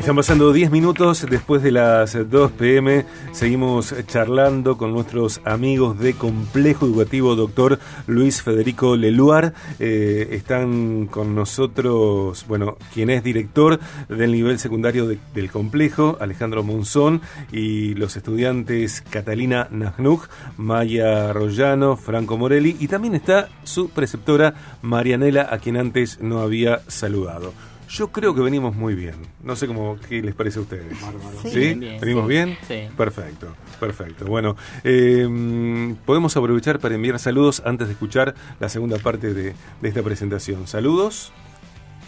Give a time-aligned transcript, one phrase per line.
[0.00, 3.04] Están pasando 10 minutos después de las 2 pm.
[3.32, 9.52] Seguimos charlando con nuestros amigos de Complejo Educativo, doctor Luis Federico Leluar.
[9.78, 13.78] Eh, están con nosotros, bueno, quien es director
[14.08, 17.20] del nivel secundario del complejo, Alejandro Monzón,
[17.52, 25.46] y los estudiantes Catalina Najnuj, Maya Rollano, Franco Morelli, y también está su preceptora Marianela,
[25.50, 27.52] a quien antes no había saludado.
[27.90, 29.16] Yo creo que venimos muy bien.
[29.42, 30.96] No sé cómo qué les parece a ustedes.
[31.42, 32.56] Sí, ¿Venimos bien?
[32.68, 32.88] Sí.
[32.96, 34.26] Perfecto, perfecto.
[34.26, 40.02] Bueno, eh, podemos aprovechar para enviar saludos antes de escuchar la segunda parte de, esta
[40.04, 40.68] presentación.
[40.68, 41.32] Saludos.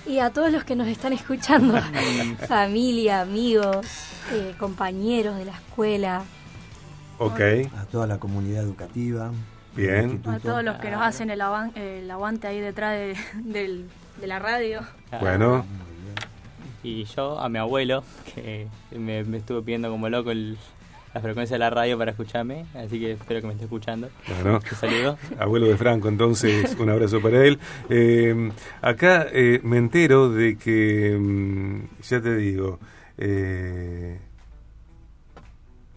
[0.07, 1.75] Y a todos los que nos están escuchando,
[2.49, 3.85] familia, amigos,
[4.33, 6.23] eh, compañeros de la escuela.
[7.19, 7.41] Ok.
[7.77, 9.33] A toda la comunidad educativa.
[9.75, 10.23] Bien.
[10.27, 13.85] A todos los que nos hacen el, aguante ahí detrás de
[14.21, 14.81] la radio.
[15.21, 15.65] Bueno.
[16.83, 18.03] Y yo a mi abuelo,
[18.35, 23.13] que me, estuvo pidiendo como loco la frecuencia de la radio para escucharme, así que
[23.13, 24.09] espero que me esté escuchando.
[24.27, 25.19] Bueno, un saludo.
[25.39, 27.59] Abuelo de Franco, entonces un abrazo para él.
[27.89, 32.81] Eh, acá eh, me entero de que, mm, ya te digo,
[33.19, 34.19] eh,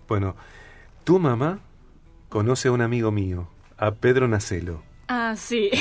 [0.08, 0.36] bueno,
[1.04, 1.60] tu mamá
[2.30, 4.84] conoce a un amigo mío, a Pedro Nacelo.
[5.08, 5.72] Ah, sí.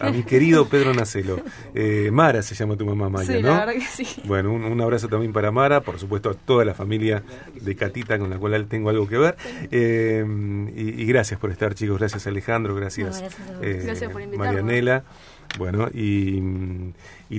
[0.00, 1.40] A mi querido Pedro Nacelo.
[1.74, 3.48] Eh, Mara se llama tu mamá Maya, sí, ¿no?
[3.48, 4.22] la verdad que sí.
[4.24, 7.22] Bueno, un, abrazo también para Mara, por supuesto a toda la familia
[7.60, 9.36] de Catita con la cual tengo algo que ver.
[9.70, 10.24] Eh,
[10.74, 11.98] y, gracias por estar, chicos.
[11.98, 13.22] Gracias Alejandro, gracias,
[13.62, 15.04] eh, gracias por Marianela.
[15.58, 16.40] Bueno, y,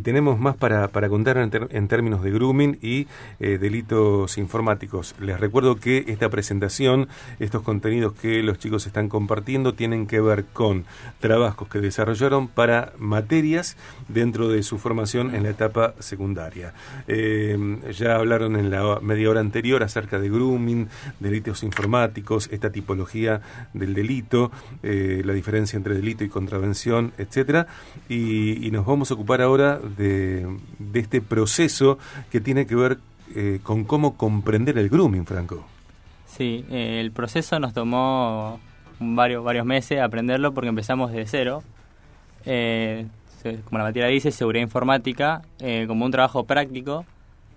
[0.02, 3.08] tenemos más para, para contar en, términos de grooming y
[3.40, 5.16] eh, delitos informáticos.
[5.20, 7.08] Les recuerdo que esta presentación,
[7.40, 10.86] estos contenidos que los chicos están compartiendo, tienen que ver con
[11.20, 16.73] trabajos que desarrollaron para materias dentro de su formación en la etapa secundaria.
[17.08, 17.58] Eh,
[17.92, 20.88] ya hablaron en la media hora anterior acerca de grooming,
[21.20, 23.41] delitos informáticos, esta tipología
[23.74, 24.52] del delito,
[24.84, 27.68] eh, la diferencia entre delito y contravención, etcétera
[28.09, 30.45] y, nos vamos a ocupar ahora de,
[30.94, 31.97] este proceso
[32.29, 32.97] que tiene que ver
[33.35, 35.66] eh, con cómo comprender el grooming, Franco.
[36.28, 38.59] Sí, eh, el proceso nos tomó
[39.00, 41.63] varios, varios meses aprenderlo porque empezamos de cero.
[42.45, 43.06] Eh,
[43.66, 45.41] como la materia dice, seguridad informática,
[45.88, 47.06] como un trabajo práctico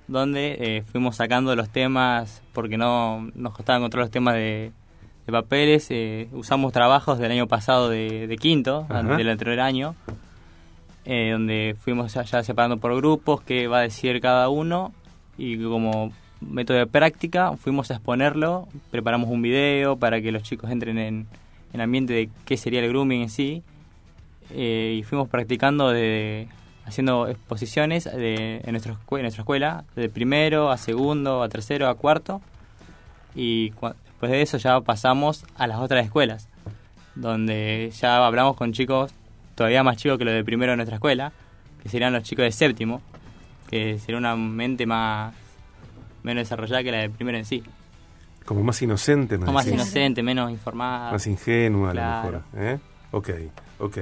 [0.09, 4.73] donde fuimos sacando los temas porque no nos costaba encontrar los temas de,
[5.31, 5.91] papeles.
[6.33, 8.87] usamos trabajos del año pasado de, quinto,
[9.19, 9.95] del anterior año,
[11.05, 14.93] eh, donde fuimos ya separando por grupos qué va a decir cada uno.
[15.37, 20.71] Y como método de práctica fuimos a exponerlo, preparamos un video para que los chicos
[20.71, 21.27] entren en,
[21.73, 23.63] el ambiente de qué sería el grooming en sí.
[24.51, 26.49] Eh, y fuimos practicando de
[26.87, 31.95] haciendo exposiciones de, en, nuestra, en nuestra escuela, de primero a segundo, a tercero, a
[31.95, 32.43] cuarto.
[33.35, 36.49] Y después de eso ya pasamos a las otras escuelas
[37.15, 39.13] donde ya hablamos con chicos
[39.55, 41.33] todavía más chico que lo de primero de nuestra escuela,
[41.83, 43.03] que serían los chicos de séptimo,
[43.69, 45.35] que sería una mente más
[46.23, 47.63] menos desarrollada que la de primero en sí.
[48.45, 51.13] Como más inocente, más, más inocente, menos informada.
[51.13, 52.43] Más ingenua, a lo mejor.
[52.57, 52.79] ¿eh?
[53.13, 53.31] Ok,
[53.79, 53.99] ok.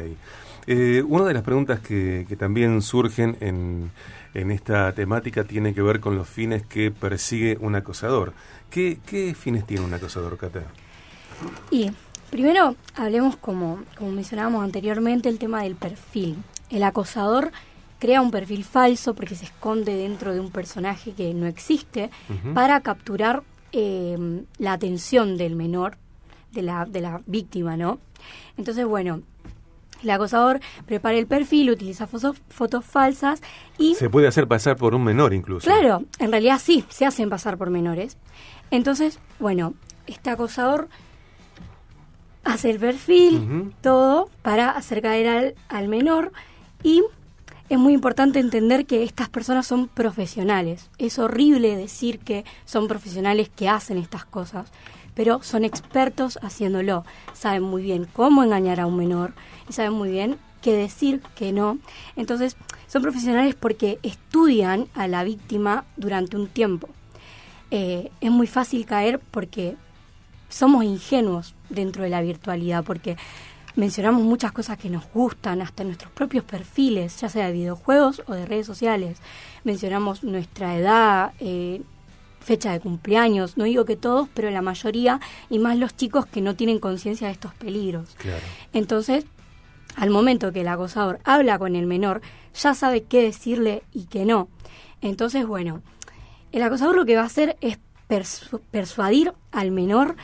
[0.66, 3.90] Eh, una de las preguntas que, que también surgen en,
[4.34, 8.32] en, esta temática tiene que ver con los fines que persigue un acosador.
[8.70, 10.62] ¿Qué, qué fines tiene un acosador, Cata?
[11.70, 11.90] Y
[12.32, 16.38] Primero, hablemos como, como mencionábamos anteriormente, el tema del perfil.
[16.70, 17.52] El acosador
[17.98, 22.10] crea un perfil falso porque se esconde dentro de un personaje que no existe
[22.54, 24.16] para capturar eh,
[24.56, 25.98] la atención del menor,
[26.52, 27.98] de la, de la víctima, ¿no?
[28.56, 29.20] Entonces, bueno,
[30.02, 33.42] el acosador prepara el perfil, utiliza fotos, fotos falsas
[33.76, 33.94] y...
[33.94, 35.66] Se puede hacer pasar por un menor incluso.
[35.66, 38.16] Claro, en realidad sí, se hacen pasar por menores.
[38.70, 39.74] Entonces, bueno,
[40.06, 40.88] este acosador
[42.44, 46.32] hace el perfil, todo, para hacer caer al, al menor
[46.82, 47.02] y
[47.68, 50.90] es muy importante entender que estas personas son profesionales.
[50.98, 54.70] Es horrible decir que son profesionales que hacen estas cosas,
[55.14, 57.04] pero son expertos haciéndolo.
[57.32, 59.32] Saben muy bien cómo engañar a un menor
[59.68, 61.78] y saben muy bien qué decir, qué no.
[62.14, 62.56] Entonces,
[62.88, 66.88] son profesionales porque estudian a la víctima durante un tiempo.
[67.70, 69.76] Eh, es muy fácil caer porque
[70.52, 73.16] somos ingenuos dentro de la virtualidad porque
[73.74, 78.34] mencionamos muchas cosas que nos gustan, hasta nuestros propios perfiles, ya sea de videojuegos o
[78.34, 79.18] de redes sociales.
[79.64, 81.80] Mencionamos nuestra edad, eh,
[82.40, 86.42] fecha de cumpleaños, no digo que todos, pero la mayoría, y más los chicos que
[86.42, 88.14] no tienen conciencia de estos peligros.
[88.72, 89.24] Entonces,
[89.96, 92.20] al momento que el acosador habla con el menor,
[92.54, 94.48] ya sabe qué decirle y qué no.
[95.00, 95.82] Entonces, bueno,
[96.52, 97.78] El acosador lo que va a hacer es
[98.70, 100.16] persuadir al menor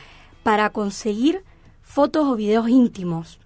[0.43, 1.43] para conseguir
[1.81, 3.39] fotos o videos íntimos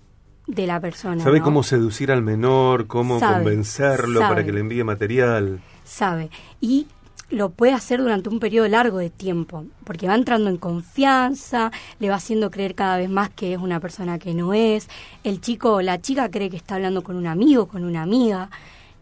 [0.48, 1.24] de la persona.
[1.24, 2.88] ¿Sabe cómo seducir al menor?
[2.88, 5.62] ¿Cómo convencerlo para que le envíe material?
[5.84, 6.30] Sabe.
[6.60, 6.88] Y
[7.30, 12.10] lo puede hacer durante un periodo largo de tiempo, porque va entrando en confianza, le
[12.10, 14.88] va haciendo creer cada vez más que es una persona que no es,
[15.24, 18.50] el chico o la chica cree que está hablando con un amigo, con una amiga.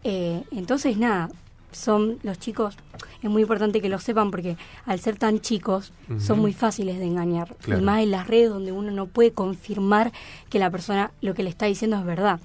[0.02, 1.28] Eh, entonces, nada,
[1.72, 2.76] son los chicos,
[3.22, 7.06] es muy importante que lo sepan porque al ser tan chicos son muy fáciles de
[7.06, 7.56] engañar.
[7.66, 10.12] Y más en las redes donde uno no puede confirmar
[10.48, 12.40] que la persona lo que le está diciendo es verdad.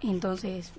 [0.00, 0.72] Entonces...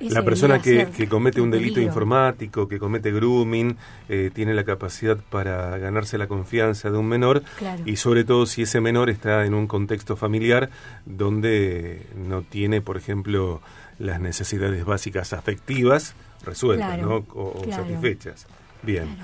[0.00, 3.76] La persona que, que, comete un delito informático, que comete grooming,
[4.08, 7.42] eh, tiene la capacidad para ganarse la confianza de un menor
[7.86, 10.68] y sobre todo si ese menor está en un contexto familiar
[11.06, 13.62] donde no tiene, por ejemplo,
[13.98, 17.24] las necesidades básicas afectivas resueltas ¿no?
[17.34, 18.46] o, satisfechas.
[18.82, 19.16] Bien.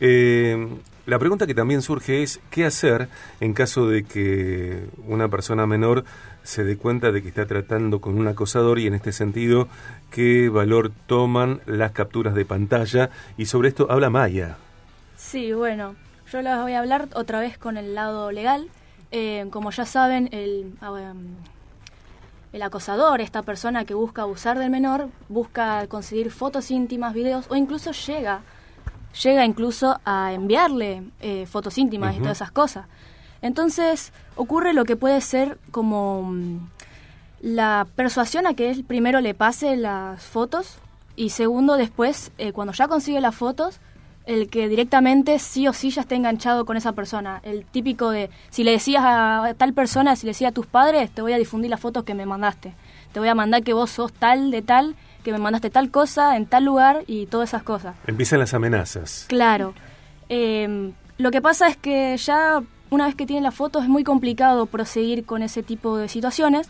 [0.00, 0.68] Eh,
[1.06, 3.08] la pregunta que también surge es, ¿qué hacer
[3.40, 6.04] en caso de que una persona menor
[6.42, 9.68] se dé cuenta de que está tratando con un acosador y en este sentido,
[10.10, 13.08] qué valor toman las capturas de pantalla?
[13.38, 14.58] Y sobre esto habla Maya.
[15.16, 15.96] Sí, bueno,
[16.30, 18.68] yo les voy a hablar otra vez con el lado legal.
[19.10, 21.14] Eh, como ya saben, el, ah,
[22.52, 27.56] el acosador, esta persona que busca abusar del menor, busca conseguir fotos íntimas, videos o
[27.56, 28.42] incluso llega,
[29.22, 32.86] llega incluso a enviarle eh, fotos íntimas y todas esas cosas.
[33.42, 36.68] Entonces ocurre lo que puede ser como mm,
[37.40, 40.78] la persuasión a que él primero le pase las fotos
[41.16, 43.80] y segundo después, eh, cuando ya consigue las fotos,
[44.28, 47.40] el que directamente sí o sí ya esté enganchado con esa persona.
[47.44, 51.10] El típico de, si le decías a tal persona, si le decías a tus padres,
[51.10, 52.74] te voy a difundir las fotos que me mandaste.
[53.12, 56.36] Te voy a mandar que vos sos tal de tal, que me mandaste tal cosa
[56.36, 57.96] en tal lugar y todas esas cosas.
[58.06, 59.24] Empiezan las amenazas.
[59.28, 59.72] Claro.
[60.28, 64.04] Em, lo que pasa es que ya una vez que tienen las fotos es muy
[64.04, 66.68] complicado proseguir con ese tipo de situaciones.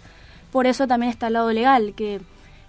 [0.53, 2.21] Por eso también está el lado legal, que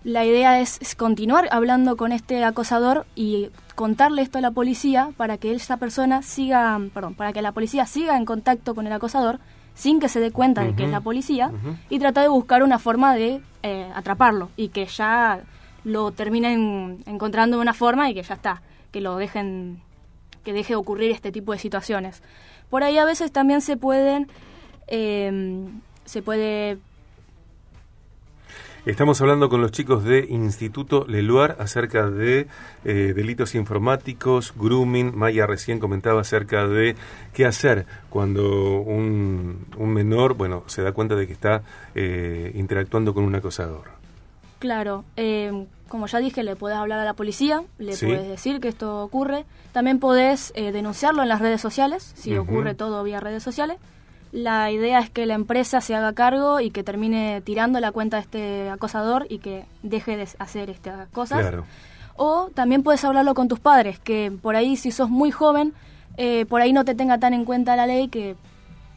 [0.03, 5.37] la idea es, continuar hablando con este acosador y contarle esto a la policía para
[5.37, 9.39] que esa persona siga, perdón, para que la policía siga en contacto con el acosador
[9.73, 11.51] sin que se dé cuenta de que es la policía
[11.89, 15.41] y tratar de buscar una forma de eh, atraparlo y que ya
[15.85, 18.61] lo terminen encontrando de una forma y que ya está,
[18.91, 19.81] que lo dejen,
[20.43, 22.21] que deje ocurrir este tipo de situaciones.
[22.69, 24.27] Por ahí a veces también se pueden,
[24.87, 25.65] eh,
[26.03, 26.77] se puede
[28.85, 32.47] Estamos hablando con los chicos de Instituto Leluar acerca de
[32.85, 35.17] eh, delitos informáticos, grooming.
[35.17, 36.95] Maya recién comentaba acerca de
[37.33, 41.61] qué hacer cuando un, menor, bueno, se da cuenta de que está
[41.93, 43.89] eh, interactuando con un acosador.
[44.59, 48.69] Claro, eh, como ya dije, le puedes hablar a la policía, le puedes decir que
[48.69, 49.45] esto ocurre.
[49.73, 53.77] También podés denunciarlo en las redes sociales, si ocurre todo vía redes sociales.
[54.31, 58.17] La idea es que la empresa se haga cargo y que termine tirando la cuenta
[58.17, 61.53] de este acosador y que deje de hacer estas cosas.
[62.15, 65.73] O también puedes hablarlo con tus padres, que por ahí si sos muy joven,
[66.17, 68.35] eh, por ahí no te tenga tan en cuenta la ley que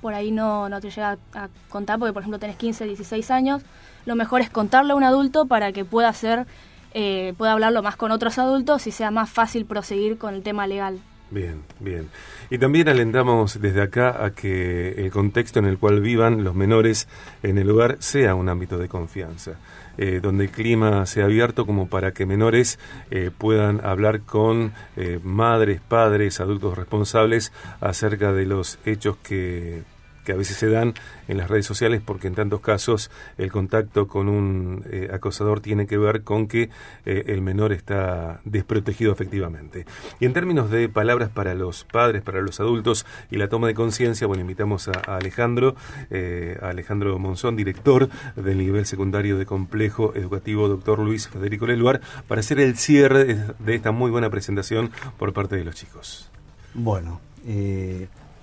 [0.03, 3.63] por ahí no, no te llega a contar, porque por ejemplo tenés 15, 16 años,
[4.05, 6.47] lo mejor es contarle a un adulto para que pueda hacer,
[6.93, 10.67] eh, pueda hablarlo más con otros adultos y sea más fácil proseguir con el tema
[10.67, 10.99] legal.
[11.33, 12.11] Bien, bien.
[12.51, 17.09] Y también alentamos desde acá a que el contexto en el cual vivan los menores
[17.43, 19.53] en el lugar sea un ámbito de confianza,
[19.97, 22.79] eh, donde el clima sea abierto como para que menores
[23.11, 29.85] eh, puedan hablar con eh, madres, padres, adultos responsables acerca de los hechos que
[30.25, 30.95] que a veces se dan
[31.29, 35.87] en las redes sociales porque en tantos casos el contacto con un eh, acosador tiene
[35.87, 36.71] que ver con que
[37.05, 39.87] eh, el menor está desprotegido efectivamente.
[40.21, 43.75] Y en términos de palabras para los padres, para los adultos y la toma de
[43.75, 45.75] conciencia, bueno, invitamos a, Alejandro,
[46.11, 52.01] eh, a Alejandro Monzón, director del nivel secundario de complejo educativo doctor Luis Federico Leluar,
[52.29, 56.31] para hacer el cierre de esta muy buena presentación por parte de los chicos.
[56.75, 57.21] Bueno,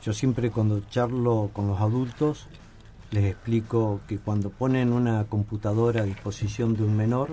[0.04, 2.48] yo siempre cuando charlo con los adultos
[3.12, 7.30] les explico que cuando ponen una computadora a disposición de un menor,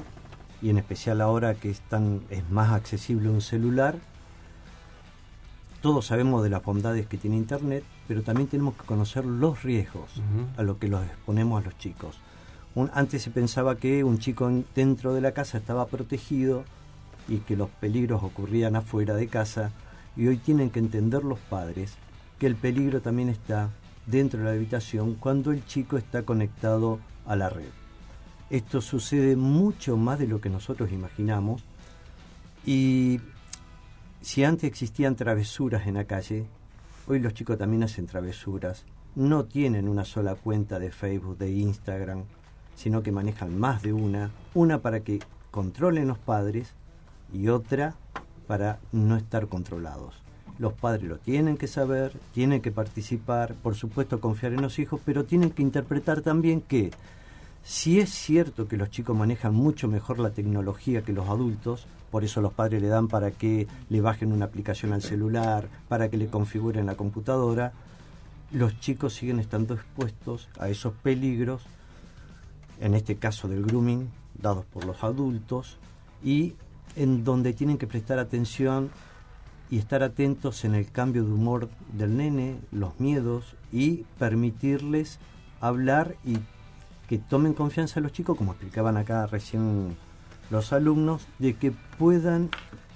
[0.63, 1.83] y en especial ahora que es,
[2.31, 3.97] es más accesible un celular,
[5.83, 10.11] todos sabemos de las bondades que tiene Internet, pero también tenemos que conocer los riesgos
[10.57, 12.19] a lo que los exponemos a los chicos.
[12.93, 16.65] antes se pensaba que un chico dentro de la casa estaba protegido
[17.29, 19.71] y que los peligros ocurrían afuera de casa,
[20.17, 21.99] y hoy tienen que entender los padres
[22.39, 23.71] que el peligro también está
[24.07, 27.71] dentro de la habitación cuando el chico está conectado a la red.
[28.51, 31.65] Esto sucede mucho más de lo que nosotros imaginamos
[32.65, 33.21] y
[34.21, 36.47] si antes existían travesuras en la calle,
[37.07, 38.85] hoy los chicos también hacen travesuras.
[39.15, 42.25] No tienen una sola cuenta de Facebook, de Instagram,
[42.75, 44.31] sino que manejan más de una.
[44.55, 46.75] Una para que controlen los padres
[47.33, 47.95] y otra
[48.47, 50.26] para no estar controlados.
[50.59, 55.01] Los padres lo tienen que saber, tienen que participar, por supuesto confiar en los hijos,
[55.05, 56.91] pero tienen que interpretar también que
[57.63, 62.25] si es cierto que los chicos manejan mucho mejor la tecnología que los adultos, por
[62.25, 66.17] eso los padres le dan para que le bajen una aplicación al celular, para que
[66.17, 67.73] le configuren la computadora,
[68.53, 71.63] los chicos siguen estando expuestos a esos peligros,
[72.81, 74.09] en este caso del grooming,
[74.41, 75.79] dados por los adultos,
[76.25, 76.55] y
[76.95, 78.91] en donde tienen que prestar atención
[79.71, 85.19] y estar atentos en el cambio de humor del nene, los miedos y permitirles
[85.61, 86.39] hablar y
[87.09, 89.97] que tomen confianza los chicos, como explicaban acá recién
[90.51, 92.51] los alumnos, de que puedan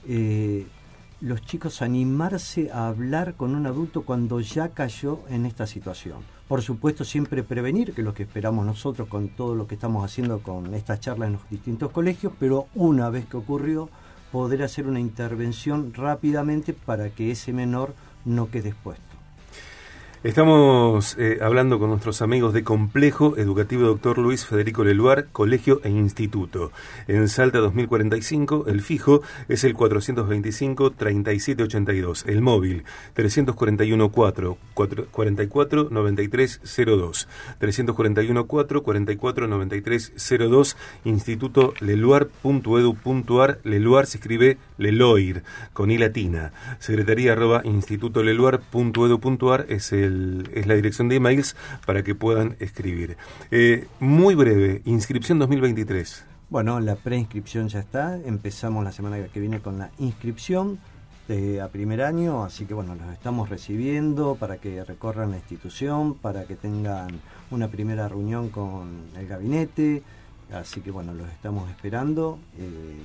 [0.07, 0.67] eh,
[1.21, 6.19] los chicos animarse a hablar con un adulto cuando ya cayó en esta situación.
[6.49, 10.05] Por supuesto, siempre prevenir, que es lo que esperamos nosotros con todo lo que estamos
[10.05, 13.89] haciendo con estas charlas en los distintos colegios, pero una vez que ocurrió,
[14.33, 17.95] poder hacer una intervención rápidamente para que ese menor
[18.25, 19.10] no quede expuesto.
[20.23, 25.89] Estamos eh, hablando con nuestros amigos de Complejo Educativo Doctor Luis Federico Leluar, Colegio e
[25.89, 26.73] Instituto.
[27.09, 32.85] En Salta 2045, el fijo es el 425-3782, el móvil
[33.17, 34.59] 341-4
[35.11, 45.97] 44 93 02, 341-4 44 93 02, Instituto Leluar.edu.ar, Leluar se escribe Leloir, con I
[45.97, 50.10] latina, secretaría arroba institutoleluar.edu.ar es el
[50.55, 53.17] es la dirección de emails para que puedan escribir.
[53.51, 56.25] Eh, muy breve, inscripción 2023.
[56.51, 58.17] Bueno, la preinscripción ya está.
[58.17, 60.81] Empezamos la semana que viene con la inscripción
[61.29, 66.15] de, a primer año, así que bueno, los estamos recibiendo para que recorran la institución,
[66.15, 67.21] para que tengan
[67.53, 70.03] una primera reunión con el gabinete.
[70.53, 72.41] Así que bueno, los estamos esperando.
[72.59, 73.01] Eh,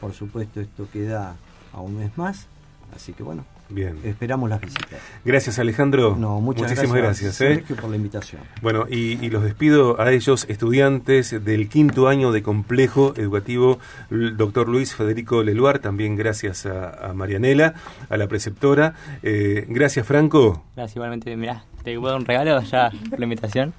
[0.00, 1.36] por supuesto, esto queda
[1.72, 2.46] a un mes más.
[2.94, 3.98] Así que bueno, Bien.
[4.04, 5.00] Esperamos las visitas.
[5.24, 6.16] Gracias, Alejandro.
[6.18, 7.40] No, muchas Muchísimas gracias.
[7.40, 7.64] ¿eh?
[7.80, 8.42] por la invitación.
[8.60, 13.78] Bueno, y, los despido a ellos, estudiantes del quinto año de complejo educativo,
[14.10, 17.74] doctor Luis Federico Leluar, también gracias a, Marianela,
[18.10, 18.94] a la preceptora.
[19.22, 20.62] Eh, gracias, Franco.
[20.76, 21.34] Gracias, igualmente.
[21.36, 23.72] Mirá, te puedo un regalo ya por la invitación.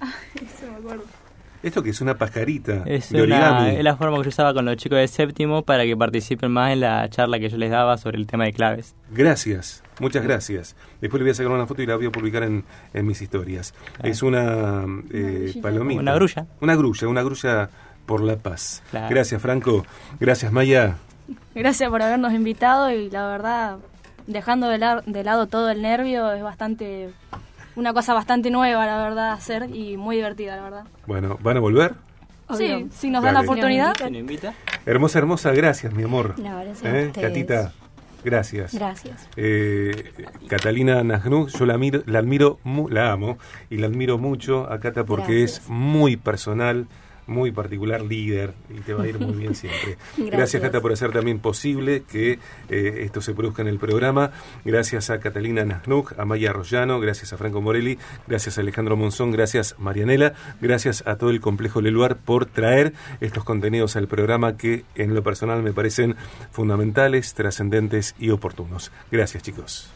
[0.00, 1.23] Ah, eso me acuerdo.
[1.64, 4.76] ¿Esto que es una pajarita es de Es la forma que yo usaba con los
[4.76, 8.18] chicos de séptimo para que participen más en la charla que yo les daba sobre
[8.18, 8.94] el tema de claves.
[9.10, 10.76] Gracias, muchas gracias.
[11.00, 12.64] Después le voy a sacar una foto y la voy a publicar en,
[13.06, 13.72] mis historias.
[14.02, 16.02] Es una eh, palomita.
[16.02, 16.46] Una grulla.
[16.60, 17.70] Una grulla, una grulla
[18.04, 18.82] por la paz.
[18.92, 19.86] Gracias, Franco.
[20.20, 20.98] Gracias, Maya.
[21.54, 23.78] Gracias por habernos invitado y la verdad,
[24.26, 27.08] dejando de, de lado todo el nervio, es bastante
[27.76, 30.84] una cosa bastante nueva, la verdad, hacer y muy divertida, la verdad.
[31.06, 31.94] Bueno, ¿van a volver?
[32.56, 33.94] Sí, si nos dan la oportunidad.
[34.86, 36.38] Hermosa, hermosa, gracias, mi amor.
[36.38, 37.10] No, gracias ¿Eh?
[37.18, 37.72] Catita,
[38.22, 38.74] gracias.
[38.74, 39.28] Gracias.
[39.36, 40.12] Eh,
[40.46, 42.58] Catalina Najnú, yo la, admiro, la admiro,
[42.90, 43.38] la amo
[43.70, 46.86] y la admiro mucho a Cata porque es muy personal
[47.26, 49.96] muy particular líder y te va a ir muy bien siempre.
[50.18, 52.38] Gracias, Cata, por hacer también posible que
[52.68, 54.32] eh, esto se produzca en el programa.
[54.64, 59.30] Gracias a Catalina Nasnuk, a Maya Arroyano, gracias a Franco Morelli, gracias a Alejandro Monzón,
[59.30, 64.84] gracias Marianela, gracias a todo el complejo Leluar por traer estos contenidos al programa que
[64.94, 66.16] en lo personal me parecen
[66.50, 68.92] fundamentales, trascendentes y oportunos.
[69.10, 69.93] Gracias, chicos.